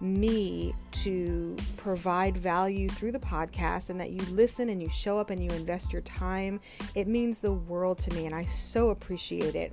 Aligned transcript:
me 0.00 0.74
to 0.90 1.56
provide 1.76 2.36
value 2.36 2.88
through 2.88 3.12
the 3.12 3.18
podcast 3.18 3.90
and 3.90 4.00
that 4.00 4.10
you 4.10 4.20
listen 4.32 4.68
and 4.68 4.82
you 4.82 4.88
show 4.88 5.18
up 5.18 5.30
and 5.30 5.42
you 5.42 5.50
invest 5.50 5.92
your 5.92 6.02
time. 6.02 6.60
It 6.94 7.06
means 7.06 7.38
the 7.38 7.52
world 7.52 7.98
to 7.98 8.14
me, 8.14 8.26
and 8.26 8.34
I 8.34 8.44
so 8.44 8.90
appreciate 8.90 9.54
it. 9.54 9.72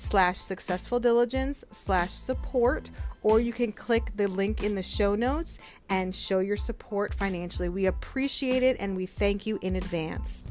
slash 0.00 0.38
successful 0.38 0.98
diligence 0.98 1.62
slash 1.72 2.10
support 2.10 2.90
or 3.22 3.38
you 3.38 3.52
can 3.52 3.70
click 3.70 4.10
the 4.16 4.26
link 4.26 4.64
in 4.64 4.74
the 4.74 4.82
show 4.82 5.14
notes 5.14 5.58
and 5.90 6.14
show 6.14 6.38
your 6.38 6.56
support 6.56 7.12
financially. 7.12 7.68
We 7.68 7.86
appreciate 7.86 8.62
it 8.62 8.76
and 8.80 8.96
we 8.96 9.04
thank 9.04 9.46
you 9.46 9.58
in 9.60 9.76
advance. 9.76 10.50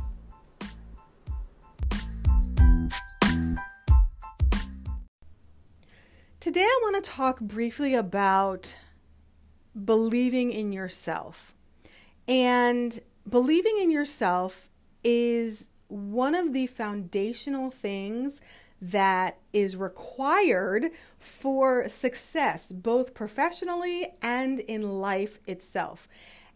Today 6.40 6.62
i 6.62 6.80
want 6.84 7.04
to 7.04 7.12
talk 7.12 7.42
briefly 7.42 7.96
about 7.96 8.78
believing 9.84 10.52
in 10.52 10.72
yourself. 10.72 11.54
And 12.28 13.00
believing 13.28 13.78
in 13.82 13.92
yourself 13.92 14.70
is 15.04 15.70
one 15.88 16.36
of 16.36 16.54
the 16.54 16.68
foundational 16.68 17.72
things 17.72 18.42
that 18.81 19.40
is 19.51 19.75
required 19.75 20.85
for 21.17 21.90
success, 21.90 22.72
both 22.72 23.13
professionally 23.13 24.07
and 24.22 24.59
in 24.62 25.00
life 25.00 25.40
itself. 25.47 26.07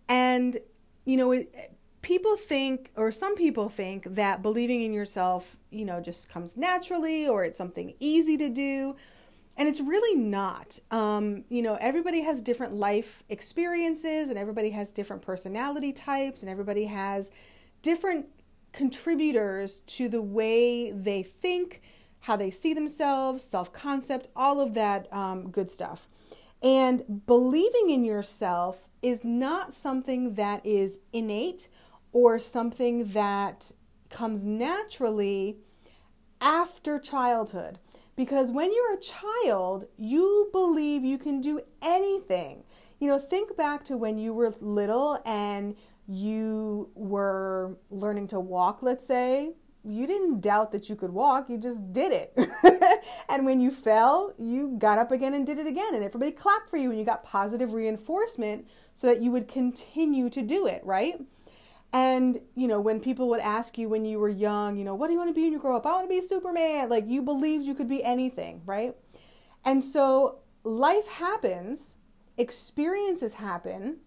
And, 0.07 0.57
you 1.06 1.17
know, 1.17 1.31
it, 1.31 1.73
people 2.01 2.35
think, 2.35 2.91
or 2.95 3.11
some 3.11 3.35
people 3.35 3.69
think, 3.69 4.03
that 4.16 4.41
believing 4.41 4.81
in 4.84 4.94
yourself, 4.94 5.57
you 5.69 5.85
know, 5.85 6.00
just 6.00 6.29
comes 6.29 6.56
naturally 6.56 7.28
or 7.28 7.44
it's 7.44 7.57
something 7.57 7.94
easy 8.00 8.38
to 8.38 8.50
do. 8.50 8.95
And 9.55 9.69
it's 9.69 9.81
really 9.81 10.19
not. 10.19 10.79
Um, 10.91 11.45
you 11.50 11.61
know, 11.61 11.78
everybody 11.79 12.22
has 12.22 12.41
different 12.41 12.73
life 12.73 13.23
experiences 13.29 14.29
and 14.29 14.38
everybody 14.38 14.72
has 14.72 14.91
different 14.91 15.22
personality 15.22 15.94
types 15.94 16.41
and 16.41 16.50
everybody 16.50 16.85
has 16.85 17.31
different 17.81 18.28
contributors 18.72 19.79
to 19.81 20.09
the 20.09 20.22
way 20.22 20.91
they 20.91 21.22
think 21.22 21.81
how 22.23 22.38
they 22.38 22.51
see 22.51 22.73
themselves, 22.73 23.44
self 23.44 23.73
concept, 23.73 24.29
all 24.35 24.59
of 24.59 24.73
that 24.73 25.11
um, 25.13 25.50
good 25.51 25.69
stuff. 25.69 26.07
And 26.61 27.25
believing 27.25 27.89
in 27.89 28.06
yourself 28.06 28.88
is 29.01 29.25
not 29.25 29.73
something 29.73 30.35
that 30.35 30.66
is 30.66 31.00
innate 31.11 31.67
or 32.13 32.39
something 32.39 33.07
that 33.07 33.73
comes 34.09 34.45
naturally 34.45 35.57
after 36.39 36.97
childhood. 36.97 37.79
Because 38.16 38.51
when 38.51 38.72
you're 38.72 38.94
a 38.94 39.00
child, 39.00 39.88
you 39.97 40.50
believe 40.53 41.03
you 41.03 41.17
can 41.17 41.41
do 41.41 41.59
anything. 41.81 42.63
You 43.00 43.09
know, 43.09 43.19
think 43.19 43.57
back 43.57 43.84
to 43.85 43.97
when 43.97 44.17
you 44.17 44.34
were 44.34 44.53
little 44.61 45.22
and 45.25 45.75
you 46.07 46.90
were 46.95 47.75
learning 47.90 48.28
to 48.29 48.40
walk, 48.40 48.81
let's 48.81 49.05
say, 49.05 49.55
you 49.84 50.08
didn't 50.08 50.40
doubt 50.40 50.72
that 50.72 50.90
you 50.90 50.96
could 50.96 51.12
walk, 51.12 51.50
you 51.50 51.58
just 51.58 51.92
did 51.92 52.12
it. 52.12 52.34
and 53.30 53.46
when 53.46 53.60
you 53.60 53.70
fell, 53.70 54.34
you 54.38 54.76
got 54.78 54.98
up 54.98 55.12
again 55.12 55.34
and 55.34 55.46
did 55.46 55.60
it 55.60 55.68
again. 55.68 55.94
And 55.94 56.04
everybody 56.04 56.32
clapped 56.32 56.70
for 56.70 56.78
you 56.78 56.90
and 56.90 56.98
you 56.98 57.06
got 57.06 57.24
positive 57.24 57.74
reinforcement 57.74 58.68
so 58.96 59.08
that 59.08 59.22
you 59.22 59.32
would 59.32 59.48
continue 59.48 60.30
to 60.30 60.42
do 60.42 60.68
it, 60.68 60.82
right? 60.86 61.20
And, 61.92 62.40
you 62.56 62.68
know, 62.68 62.80
when 62.80 63.00
people 63.00 63.30
would 63.30 63.42
ask 63.42 63.78
you 63.78 63.90
when 63.90 64.06
you 64.06 64.20
were 64.20 64.30
young, 64.30 64.78
you 64.78 64.84
know, 64.84 64.96
what 64.96 65.08
do 65.08 65.14
you 65.14 65.20
want 65.20 65.30
to 65.30 65.34
be 65.34 65.44
when 65.44 65.54
you 65.54 65.60
grow 65.60 65.76
up? 65.76 65.86
I 65.86 65.92
want 65.92 66.06
to 66.06 66.10
be 66.10 66.22
Superman. 66.22 66.90
Like 66.90 67.06
you 67.08 67.22
believed 67.22 67.66
you 67.66 67.76
could 67.76 67.90
be 67.90 68.04
anything, 68.04 68.62
right? 68.66 68.96
And 69.66 69.84
so 69.84 70.40
life 70.64 71.08
happens, 71.08 71.98
experiences 72.38 73.36
happen, 73.36 73.98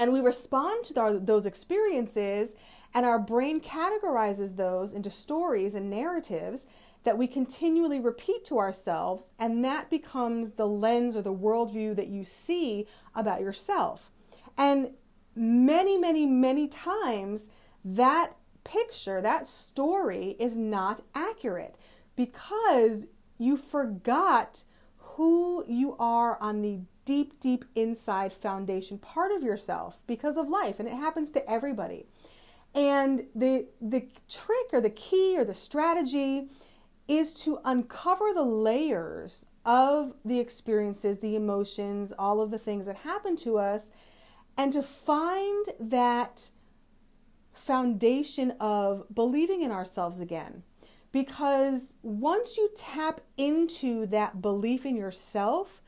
and 0.00 0.12
we 0.12 0.20
respond 0.20 0.82
to 0.84 1.20
those 1.22 1.44
experiences 1.44 2.56
and 2.94 3.04
our 3.04 3.18
brain 3.18 3.60
categorizes 3.60 4.56
those 4.56 4.92
into 4.94 5.10
stories 5.10 5.74
and 5.74 5.90
narratives 5.90 6.66
that 7.04 7.18
we 7.18 7.26
continually 7.26 8.00
repeat 8.00 8.44
to 8.46 8.58
ourselves, 8.58 9.30
and 9.38 9.64
that 9.64 9.88
becomes 9.90 10.52
the 10.52 10.66
lens 10.66 11.16
or 11.16 11.22
the 11.22 11.34
worldview 11.34 11.94
that 11.96 12.08
you 12.08 12.24
see 12.24 12.86
about 13.14 13.40
yourself. 13.40 14.10
And 14.58 14.90
many, 15.36 15.96
many, 15.96 16.26
many 16.26 16.66
times, 16.66 17.50
that 17.84 18.36
picture, 18.64 19.20
that 19.20 19.46
story 19.46 20.36
is 20.38 20.56
not 20.56 21.02
accurate 21.14 21.76
because 22.16 23.06
you 23.38 23.56
forgot 23.56 24.64
who 25.12 25.64
you 25.66 25.96
are 25.98 26.38
on 26.40 26.62
the 26.62 26.80
deep, 27.04 27.40
deep 27.40 27.64
inside 27.74 28.32
foundation 28.32 28.98
part 28.98 29.32
of 29.32 29.42
yourself 29.42 29.98
because 30.06 30.36
of 30.36 30.48
life. 30.48 30.78
And 30.78 30.88
it 30.88 30.94
happens 30.94 31.32
to 31.32 31.50
everybody. 31.50 32.06
And 32.74 33.26
the 33.34 33.66
the 33.80 34.06
trick 34.28 34.66
or 34.72 34.80
the 34.80 34.90
key 34.90 35.36
or 35.36 35.44
the 35.44 35.54
strategy 35.54 36.50
is 37.08 37.34
to 37.34 37.58
uncover 37.64 38.32
the 38.32 38.44
layers 38.44 39.46
of 39.64 40.14
the 40.24 40.38
experiences, 40.38 41.18
the 41.18 41.34
emotions, 41.34 42.12
all 42.18 42.40
of 42.40 42.50
the 42.50 42.58
things 42.58 42.86
that 42.86 42.96
happen 42.98 43.36
to 43.36 43.58
us 43.58 43.90
and 44.56 44.72
to 44.72 44.82
find 44.82 45.66
that 45.80 46.50
foundation 47.52 48.52
of 48.60 49.06
believing 49.12 49.62
in 49.62 49.70
ourselves 49.70 50.20
again. 50.20 50.62
Because 51.12 51.94
once 52.02 52.56
you 52.56 52.70
tap 52.76 53.20
into 53.36 54.06
that 54.06 54.40
belief 54.40 54.86
in 54.86 54.96
yourself, 54.96 55.82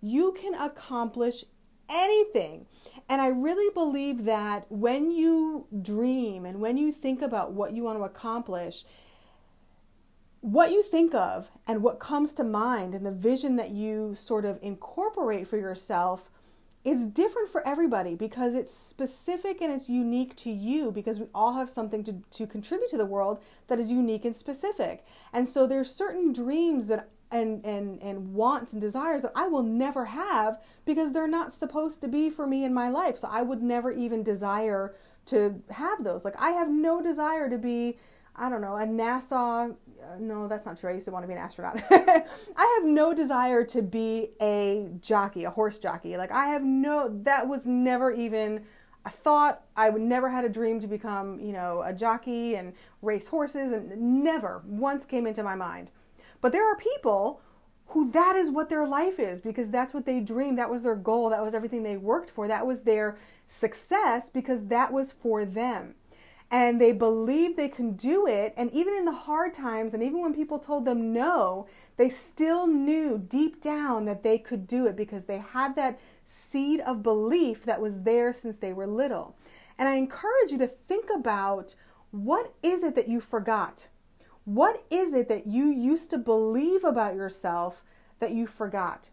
you 0.00 0.32
can 0.32 0.54
accomplish 0.54 1.44
anything. 1.88 2.66
And 3.08 3.20
I 3.20 3.28
really 3.28 3.72
believe 3.74 4.24
that 4.24 4.70
when 4.70 5.10
you 5.10 5.66
dream 5.82 6.44
and 6.44 6.60
when 6.60 6.76
you 6.76 6.92
think 6.92 7.22
about 7.22 7.52
what 7.52 7.72
you 7.72 7.82
want 7.82 7.98
to 7.98 8.04
accomplish, 8.04 8.84
what 10.40 10.70
you 10.70 10.82
think 10.82 11.14
of 11.14 11.50
and 11.66 11.82
what 11.82 11.98
comes 11.98 12.34
to 12.34 12.44
mind 12.44 12.94
and 12.94 13.04
the 13.04 13.12
vision 13.12 13.56
that 13.56 13.70
you 13.70 14.14
sort 14.14 14.44
of 14.44 14.58
incorporate 14.62 15.48
for 15.48 15.56
yourself 15.56 16.30
is 16.84 17.06
different 17.06 17.50
for 17.50 17.66
everybody 17.66 18.14
because 18.14 18.54
it's 18.54 18.72
specific 18.72 19.60
and 19.60 19.72
it's 19.72 19.88
unique 19.88 20.34
to 20.36 20.50
you 20.50 20.90
because 20.92 21.18
we 21.18 21.26
all 21.34 21.54
have 21.54 21.68
something 21.68 22.04
to, 22.04 22.22
to 22.30 22.46
contribute 22.46 22.88
to 22.90 22.96
the 22.96 23.06
world 23.06 23.42
that 23.66 23.78
is 23.78 23.90
unique 23.90 24.24
and 24.24 24.36
specific. 24.36 25.04
And 25.32 25.48
so 25.48 25.66
there's 25.66 25.94
certain 25.94 26.32
dreams 26.32 26.86
that 26.86 27.08
and, 27.30 27.64
and, 27.64 28.00
and 28.02 28.32
wants 28.32 28.72
and 28.72 28.80
desires 28.80 29.22
that 29.22 29.32
I 29.34 29.48
will 29.48 29.62
never 29.62 30.06
have 30.06 30.62
because 30.86 31.12
they're 31.12 31.28
not 31.28 31.52
supposed 31.52 32.00
to 32.00 32.08
be 32.08 32.30
for 32.30 32.46
me 32.46 32.64
in 32.64 32.72
my 32.72 32.88
life. 32.88 33.18
So 33.18 33.28
I 33.30 33.42
would 33.42 33.62
never 33.62 33.90
even 33.90 34.22
desire 34.22 34.94
to 35.26 35.62
have 35.70 36.04
those. 36.04 36.24
Like 36.24 36.40
I 36.40 36.52
have 36.52 36.70
no 36.70 37.02
desire 37.02 37.50
to 37.50 37.58
be, 37.58 37.98
I 38.38 38.48
don't 38.48 38.60
know, 38.60 38.76
a 38.76 38.86
NASA. 38.86 39.70
Uh, 39.72 40.16
no, 40.20 40.46
that's 40.48 40.64
not 40.64 40.78
true. 40.78 40.90
I 40.90 40.94
used 40.94 41.06
to 41.06 41.10
want 41.10 41.24
to 41.24 41.26
be 41.26 41.34
an 41.34 41.40
astronaut. 41.40 41.82
I 41.90 42.78
have 42.78 42.84
no 42.84 43.12
desire 43.12 43.64
to 43.64 43.82
be 43.82 44.30
a 44.40 44.88
jockey, 45.00 45.44
a 45.44 45.50
horse 45.50 45.78
jockey. 45.78 46.16
Like 46.16 46.30
I 46.30 46.46
have 46.46 46.62
no, 46.62 47.08
that 47.24 47.48
was 47.48 47.66
never 47.66 48.12
even 48.12 48.64
a 49.04 49.10
thought. 49.10 49.62
I 49.76 49.90
would 49.90 50.02
never 50.02 50.30
had 50.30 50.44
a 50.44 50.48
dream 50.48 50.80
to 50.80 50.86
become, 50.86 51.40
you 51.40 51.52
know, 51.52 51.82
a 51.84 51.92
jockey 51.92 52.54
and 52.54 52.74
race 53.02 53.28
horses 53.28 53.72
and 53.72 54.22
never 54.22 54.62
once 54.66 55.04
came 55.04 55.26
into 55.26 55.42
my 55.42 55.54
mind. 55.54 55.90
But 56.40 56.52
there 56.52 56.66
are 56.70 56.76
people 56.76 57.40
who 57.88 58.10
that 58.12 58.36
is 58.36 58.50
what 58.50 58.68
their 58.68 58.86
life 58.86 59.18
is 59.18 59.40
because 59.40 59.70
that's 59.70 59.94
what 59.94 60.04
they 60.06 60.20
dreamed. 60.20 60.58
That 60.58 60.70
was 60.70 60.82
their 60.82 60.94
goal. 60.94 61.30
That 61.30 61.42
was 61.42 61.54
everything 61.54 61.82
they 61.82 61.96
worked 61.96 62.30
for. 62.30 62.46
That 62.46 62.66
was 62.66 62.82
their 62.82 63.18
success 63.48 64.28
because 64.28 64.66
that 64.66 64.92
was 64.92 65.10
for 65.10 65.44
them. 65.44 65.94
And 66.50 66.80
they 66.80 66.92
believe 66.92 67.56
they 67.56 67.68
can 67.68 67.92
do 67.92 68.26
it. 68.26 68.54
And 68.56 68.72
even 68.72 68.94
in 68.94 69.04
the 69.04 69.12
hard 69.12 69.52
times, 69.52 69.92
and 69.92 70.02
even 70.02 70.22
when 70.22 70.34
people 70.34 70.58
told 70.58 70.86
them 70.86 71.12
no, 71.12 71.66
they 71.98 72.08
still 72.08 72.66
knew 72.66 73.18
deep 73.18 73.60
down 73.60 74.06
that 74.06 74.22
they 74.22 74.38
could 74.38 74.66
do 74.66 74.86
it 74.86 74.96
because 74.96 75.26
they 75.26 75.38
had 75.38 75.76
that 75.76 76.00
seed 76.24 76.80
of 76.80 77.02
belief 77.02 77.64
that 77.64 77.80
was 77.80 78.02
there 78.02 78.32
since 78.32 78.56
they 78.56 78.72
were 78.72 78.86
little. 78.86 79.36
And 79.78 79.88
I 79.88 79.96
encourage 79.96 80.50
you 80.50 80.58
to 80.58 80.66
think 80.66 81.06
about 81.14 81.74
what 82.10 82.54
is 82.62 82.82
it 82.82 82.94
that 82.94 83.08
you 83.08 83.20
forgot? 83.20 83.88
What 84.44 84.84
is 84.90 85.12
it 85.12 85.28
that 85.28 85.46
you 85.46 85.66
used 85.66 86.10
to 86.10 86.18
believe 86.18 86.82
about 86.82 87.14
yourself 87.14 87.84
that 88.18 88.32
you 88.32 88.46
forgot? 88.46 89.10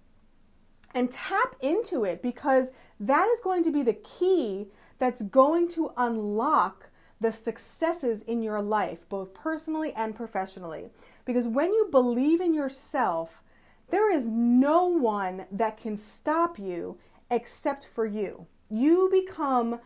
And 0.93 1.11
tap 1.11 1.57
into 1.59 2.05
it 2.05 2.21
because 2.21 2.71
that 3.01 3.27
is 3.27 3.41
going 3.41 3.63
to 3.65 3.71
be 3.71 3.83
the 3.83 3.93
key 3.93 4.67
that's 4.97 5.21
going 5.23 5.67
to 5.71 5.91
unlock 5.97 6.89
the 7.19 7.31
successes 7.31 8.21
in 8.23 8.43
your 8.43 8.61
life, 8.61 9.07
both 9.09 9.33
personally 9.33 9.93
and 9.93 10.15
professionally. 10.15 10.89
Because 11.25 11.47
when 11.47 11.71
you 11.71 11.87
believe 11.91 12.41
in 12.41 12.53
yourself, 12.53 13.41
there 13.89 14.11
is 14.11 14.25
no 14.25 14.85
one 14.85 15.45
that 15.51 15.77
can 15.77 15.97
stop 15.97 16.59
you 16.59 16.97
except 17.29 17.85
for 17.85 18.05
you. 18.05 18.47
You 18.69 19.09
become 19.11 19.79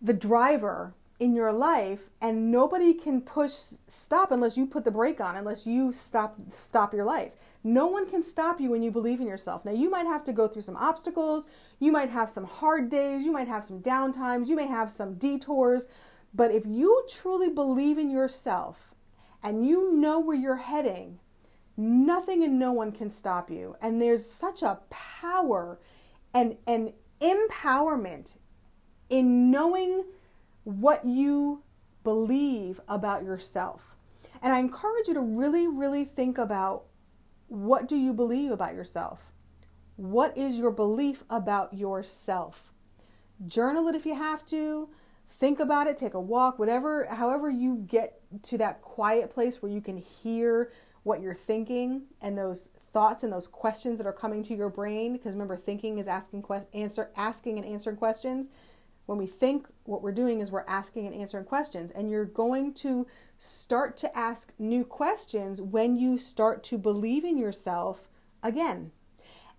the 0.00 0.14
driver 0.14 0.94
in 1.20 1.34
your 1.34 1.52
life 1.52 2.10
and 2.20 2.50
nobody 2.50 2.92
can 2.92 3.20
push 3.20 3.52
stop 3.86 4.32
unless 4.32 4.56
you 4.56 4.66
put 4.66 4.84
the 4.84 4.90
brake 4.90 5.20
on 5.20 5.36
unless 5.36 5.66
you 5.66 5.92
stop 5.92 6.36
stop 6.50 6.92
your 6.92 7.04
life. 7.04 7.32
No 7.62 7.86
one 7.86 8.08
can 8.10 8.22
stop 8.22 8.60
you 8.60 8.70
when 8.70 8.82
you 8.82 8.90
believe 8.90 9.20
in 9.20 9.26
yourself. 9.26 9.64
Now 9.64 9.72
you 9.72 9.88
might 9.90 10.06
have 10.06 10.24
to 10.24 10.32
go 10.32 10.48
through 10.48 10.62
some 10.62 10.76
obstacles. 10.76 11.46
You 11.78 11.92
might 11.92 12.10
have 12.10 12.28
some 12.28 12.44
hard 12.44 12.90
days. 12.90 13.24
You 13.24 13.32
might 13.32 13.48
have 13.48 13.64
some 13.64 13.80
downtimes. 13.80 14.48
You 14.48 14.56
may 14.56 14.66
have 14.66 14.90
some 14.90 15.14
detours 15.14 15.88
but 16.34 16.50
if 16.50 16.64
you 16.66 17.06
truly 17.08 17.48
believe 17.48 17.98
in 17.98 18.10
yourself 18.10 18.94
and 19.42 19.66
you 19.66 19.92
know 19.94 20.20
where 20.20 20.36
you're 20.36 20.56
heading 20.56 21.20
nothing 21.76 22.44
and 22.44 22.58
no 22.58 22.72
one 22.72 22.92
can 22.92 23.10
stop 23.10 23.50
you 23.50 23.76
and 23.80 24.00
there's 24.00 24.28
such 24.28 24.62
a 24.62 24.80
power 24.90 25.78
and 26.32 26.56
and 26.66 26.92
empowerment 27.20 28.36
in 29.08 29.50
knowing 29.50 30.04
what 30.64 31.04
you 31.04 31.62
believe 32.02 32.80
about 32.88 33.22
yourself. 33.22 33.96
And 34.42 34.52
I 34.52 34.58
encourage 34.58 35.08
you 35.08 35.14
to 35.14 35.20
really, 35.20 35.66
really 35.66 36.04
think 36.04 36.38
about 36.38 36.84
what 37.48 37.88
do 37.88 37.96
you 37.96 38.12
believe 38.12 38.50
about 38.50 38.74
yourself? 38.74 39.32
What 39.96 40.36
is 40.36 40.56
your 40.56 40.70
belief 40.70 41.24
about 41.30 41.72
yourself? 41.74 42.72
Journal 43.46 43.88
it 43.88 43.94
if 43.94 44.04
you 44.04 44.14
have 44.14 44.44
to. 44.46 44.88
Think 45.28 45.60
about 45.60 45.86
it, 45.86 45.96
take 45.96 46.14
a 46.14 46.20
walk, 46.20 46.58
whatever, 46.58 47.06
however 47.06 47.50
you 47.50 47.84
get 47.88 48.20
to 48.44 48.58
that 48.58 48.82
quiet 48.82 49.32
place 49.32 49.60
where 49.60 49.70
you 49.70 49.80
can 49.80 49.96
hear 49.96 50.70
what 51.02 51.20
you're 51.20 51.34
thinking 51.34 52.02
and 52.22 52.38
those 52.38 52.70
thoughts 52.92 53.24
and 53.24 53.32
those 53.32 53.48
questions 53.48 53.98
that 53.98 54.06
are 54.06 54.12
coming 54.12 54.42
to 54.44 54.54
your 54.54 54.70
brain 54.70 55.12
because 55.12 55.32
remember 55.32 55.56
thinking 55.56 55.98
is 55.98 56.06
asking 56.06 56.42
que- 56.42 56.66
answer 56.72 57.10
asking 57.16 57.58
and 57.58 57.66
answering 57.66 57.96
questions 57.96 58.46
when 59.06 59.18
we 59.18 59.26
think, 59.26 59.66
what 59.84 60.02
we're 60.02 60.12
doing 60.12 60.40
is 60.40 60.50
we're 60.50 60.64
asking 60.66 61.06
and 61.06 61.14
answering 61.14 61.44
questions. 61.44 61.90
And 61.92 62.10
you're 62.10 62.24
going 62.24 62.72
to 62.74 63.06
start 63.38 63.96
to 63.98 64.16
ask 64.16 64.52
new 64.58 64.84
questions 64.84 65.60
when 65.60 65.98
you 65.98 66.16
start 66.16 66.62
to 66.64 66.78
believe 66.78 67.24
in 67.24 67.36
yourself 67.36 68.08
again. 68.42 68.92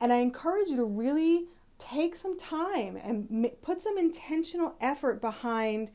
And 0.01 0.11
I 0.11 0.17
encourage 0.17 0.69
you 0.69 0.77
to 0.77 0.83
really 0.83 1.45
take 1.77 2.15
some 2.15 2.37
time 2.37 2.95
and 2.95 3.49
put 3.61 3.81
some 3.81 3.97
intentional 3.97 4.75
effort 4.79 5.21
behind 5.21 5.91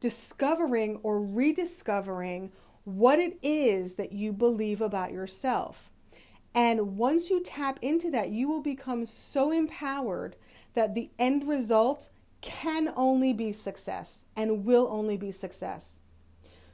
discovering 0.00 0.96
or 1.02 1.20
rediscovering 1.22 2.52
what 2.84 3.18
it 3.18 3.38
is 3.42 3.94
that 3.96 4.12
you 4.12 4.32
believe 4.32 4.80
about 4.80 5.12
yourself. 5.12 5.90
And 6.54 6.96
once 6.96 7.30
you 7.30 7.42
tap 7.42 7.78
into 7.82 8.10
that, 8.10 8.30
you 8.30 8.48
will 8.48 8.62
become 8.62 9.06
so 9.06 9.50
empowered 9.50 10.36
that 10.74 10.94
the 10.94 11.10
end 11.18 11.48
result 11.48 12.10
can 12.40 12.92
only 12.96 13.32
be 13.32 13.52
success 13.52 14.26
and 14.36 14.64
will 14.64 14.86
only 14.90 15.16
be 15.16 15.30
success. 15.30 16.00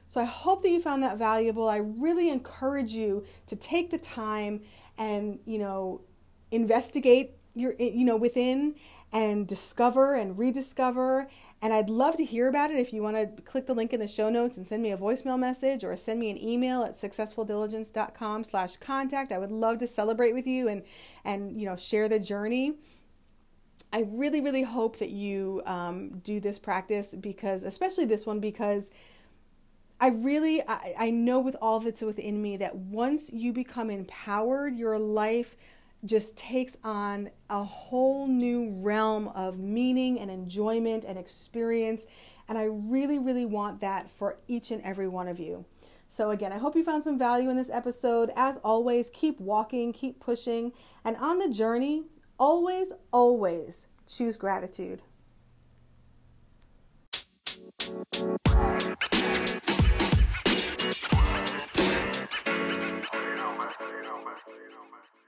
So 0.09 0.19
I 0.19 0.25
hope 0.25 0.61
that 0.63 0.69
you 0.69 0.81
found 0.81 1.01
that 1.03 1.17
valuable. 1.17 1.69
I 1.69 1.77
really 1.77 2.29
encourage 2.29 2.91
you 2.91 3.23
to 3.47 3.55
take 3.55 3.89
the 3.89 3.97
time 3.97 4.61
and, 4.97 5.39
you 5.45 5.57
know, 5.57 6.01
investigate 6.51 7.37
your 7.53 7.73
you 7.73 8.05
know 8.05 8.15
within 8.15 8.75
and 9.11 9.47
discover 9.47 10.15
and 10.15 10.39
rediscover 10.39 11.27
and 11.61 11.73
I'd 11.73 11.89
love 11.89 12.15
to 12.15 12.25
hear 12.25 12.47
about 12.47 12.71
it 12.71 12.77
if 12.77 12.93
you 12.93 13.03
want 13.03 13.17
to 13.17 13.41
click 13.43 13.67
the 13.67 13.73
link 13.73 13.93
in 13.93 13.99
the 13.99 14.07
show 14.07 14.29
notes 14.29 14.57
and 14.57 14.65
send 14.65 14.81
me 14.81 14.91
a 14.91 14.97
voicemail 14.97 15.37
message 15.37 15.83
or 15.83 15.95
send 15.97 16.19
me 16.19 16.29
an 16.29 16.41
email 16.41 16.83
at 16.83 16.93
successfuldiligence.com 16.93 18.45
slash 18.45 18.77
contact. 18.77 19.31
I 19.31 19.37
would 19.37 19.51
love 19.51 19.77
to 19.79 19.87
celebrate 19.87 20.33
with 20.33 20.47
you 20.47 20.67
and 20.67 20.83
and 21.23 21.59
you 21.59 21.65
know 21.65 21.75
share 21.75 22.09
the 22.09 22.19
journey. 22.19 22.75
I 23.93 24.05
really, 24.09 24.39
really 24.39 24.63
hope 24.63 24.99
that 24.99 25.09
you 25.09 25.61
um, 25.65 26.19
do 26.19 26.39
this 26.39 26.57
practice 26.57 27.13
because, 27.13 27.63
especially 27.63 28.05
this 28.05 28.25
one, 28.25 28.39
because 28.39 28.91
I 29.99 30.07
really, 30.07 30.61
I, 30.65 30.93
I 30.97 31.09
know 31.09 31.41
with 31.41 31.57
all 31.61 31.79
that's 31.81 32.01
within 32.01 32.41
me 32.41 32.55
that 32.57 32.75
once 32.75 33.31
you 33.33 33.51
become 33.51 33.89
empowered, 33.89 34.77
your 34.77 34.97
life 34.97 35.57
just 36.03 36.37
takes 36.37 36.77
on 36.83 37.29
a 37.49 37.63
whole 37.63 38.27
new 38.27 38.71
realm 38.81 39.27
of 39.29 39.59
meaning 39.59 40.19
and 40.19 40.31
enjoyment 40.31 41.05
and 41.05 41.17
experience. 41.17 42.05
And 42.47 42.57
I 42.57 42.63
really, 42.63 43.19
really 43.19 43.45
want 43.45 43.81
that 43.81 44.09
for 44.09 44.39
each 44.47 44.71
and 44.71 44.81
every 44.83 45.07
one 45.07 45.27
of 45.27 45.39
you. 45.39 45.65
So, 46.07 46.31
again, 46.31 46.51
I 46.51 46.57
hope 46.57 46.75
you 46.75 46.83
found 46.83 47.03
some 47.03 47.17
value 47.17 47.49
in 47.49 47.55
this 47.55 47.69
episode. 47.69 48.31
As 48.35 48.57
always, 48.57 49.09
keep 49.13 49.39
walking, 49.39 49.93
keep 49.93 50.19
pushing, 50.19 50.73
and 51.05 51.15
on 51.17 51.39
the 51.39 51.47
journey, 51.47 52.03
always, 52.37 52.91
always 53.13 53.87
choose 54.07 54.35
gratitude. 54.35 55.01
You 57.71 57.77
know, 63.37 63.55
man. 63.55 63.69
You 63.79 64.01
know, 64.03 64.17
man. 64.19 64.35
You 64.49 64.69
know, 64.71 64.83
man. 64.91 65.20